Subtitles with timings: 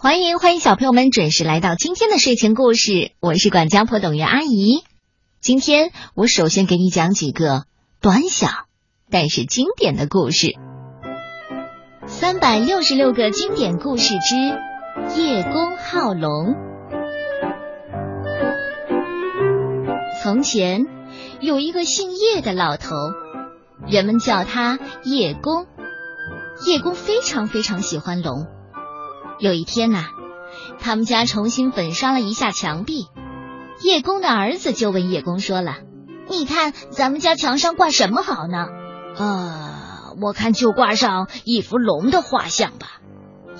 [0.00, 4.84] 欢迎欢迎小朋友们准时来到今天的睡前故事，我是管家婆董月阿姨。
[5.40, 7.64] 今天我首先给你讲几个
[8.00, 8.46] 短小
[9.10, 10.46] 但是经典的故事，
[12.06, 14.36] 《三百六十六个经典故事之
[15.20, 16.54] 叶公好龙》。
[20.22, 20.86] 从前
[21.40, 22.94] 有一个姓叶的老头，
[23.88, 25.66] 人们叫他叶公。
[26.66, 28.46] 叶公非常非常喜欢龙。
[29.38, 30.06] 有一天呐，
[30.80, 33.06] 他们家重新粉刷了一下墙壁。
[33.82, 35.76] 叶公的儿子就问叶公说了
[36.28, 38.66] ：“你看咱们家墙上挂什么好呢
[39.16, 42.98] ？”“啊，我看就挂上一幅龙的画像吧。”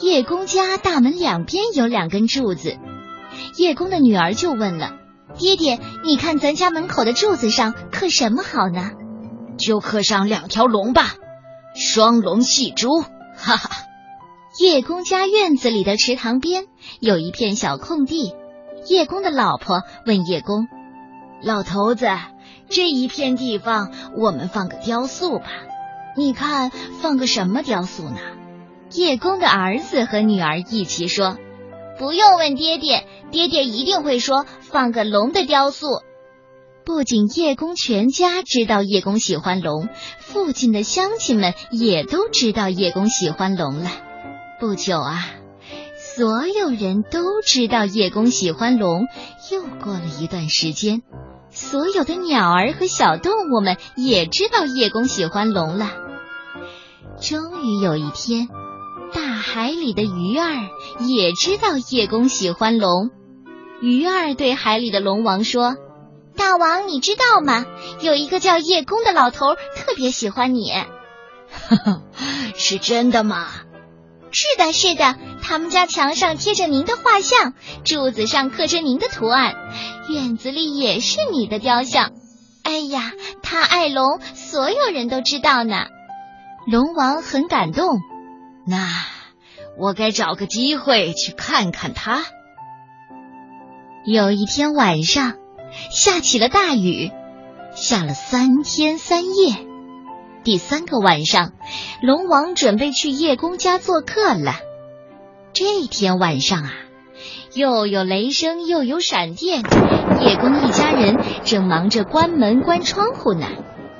[0.01, 2.77] 叶公家大门两边有两根柱子，
[3.57, 4.93] 叶公的女儿就问了
[5.39, 8.91] ：“爹爹，你看咱家门口的柱子上刻什么好呢
[9.57, 11.15] ？”“就刻上两条龙吧。”
[11.75, 13.71] 双龙戏珠，哈哈！
[14.59, 16.65] 叶公家院子里的池塘边
[16.99, 18.35] 有一片小空地，
[18.89, 20.67] 叶公的老婆问叶公
[21.41, 22.09] ：“老头子，
[22.69, 25.47] 这一片地方我们放个雕塑吧？
[26.17, 28.19] 你看放个什么雕塑呢？”
[28.93, 31.37] 叶公的儿子和女儿一起说
[31.97, 35.87] ：“不用问爹爹，爹爹一定会说放个龙的雕塑。”
[36.85, 43.91] 不仅叶公全家知道叶公喜欢龙，附近的乡亲们也都知道叶公喜欢龙了。
[44.61, 45.25] 不久啊，
[46.17, 49.07] 所有人都知道叶公喜欢龙。
[49.53, 51.03] 又过了一段时间，
[51.51, 55.91] 所有的鸟儿和小动物们也知道叶公喜欢龙了。
[57.21, 58.49] 终于有一天，
[59.15, 60.53] 大海里的鱼儿
[61.07, 63.11] 也知道叶公喜欢龙。
[63.81, 65.77] 鱼儿对海里的龙王说。
[66.37, 67.65] 大王，你知道吗？
[68.01, 70.71] 有一个叫叶公的老头特别喜欢你。
[71.69, 72.03] 呵呵，
[72.55, 73.47] 是真的吗？
[74.31, 75.17] 是的，是的。
[75.43, 79.55] 他们家墙上贴着您的画像，柱子上刻着您的图案，
[80.09, 82.13] 院子里也是你的雕像。
[82.63, 83.13] 哎呀，
[83.43, 85.87] 他爱龙，所有人都知道呢。
[86.67, 87.99] 龙王很感动。
[88.67, 88.89] 那
[89.79, 92.25] 我该找个机会去看看他。
[94.05, 95.35] 有一天晚上。
[95.91, 97.11] 下起了大雨，
[97.75, 99.55] 下了三天三夜。
[100.49, 101.53] 第三个晚上，
[102.01, 104.55] 龙王准备去叶公家做客了。
[105.53, 106.73] 这天晚上啊，
[107.53, 109.63] 又有雷声，又有闪电，
[110.23, 113.47] 叶公一家人正忙着关门关窗户呢。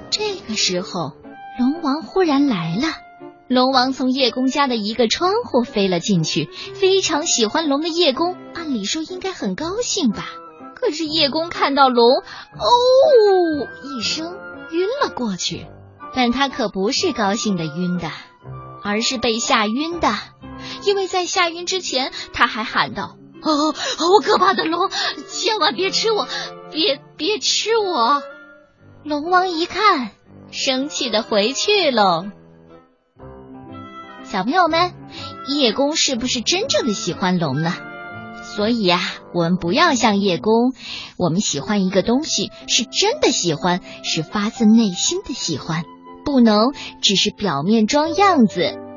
[0.09, 1.13] 这个时候，
[1.59, 2.95] 龙王忽然来了。
[3.49, 10.25] 龙王从叶公家的一个窗户飞了进去，非常喜欢龙的叶公，按理说应该很高兴吧。
[10.75, 12.25] 可是叶公看到龙，哦
[13.85, 14.35] 一声
[14.73, 15.67] 晕了过去。
[16.15, 18.11] 但他可不是高兴的晕的，
[18.83, 20.13] 而是被吓晕的。
[20.85, 24.91] 因为在吓晕之前，他还喊道：“哦，好可怕的龙，
[25.29, 26.27] 千万别吃我，
[26.73, 28.23] 别别吃我！”
[29.05, 30.11] 龙王一看，
[30.51, 32.27] 生气的回去喽。
[34.25, 34.93] 小朋友们，
[35.47, 37.73] 叶公是不是真正的喜欢龙呢？
[38.43, 39.01] 所以呀，
[39.33, 40.75] 我们不要像叶公，
[41.17, 45.85] 我们喜欢一个东西是真的喜欢，是发自内心的喜欢，
[46.29, 48.88] 不能只是表面装样子。